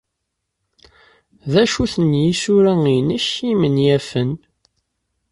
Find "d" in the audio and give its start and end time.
1.51-1.53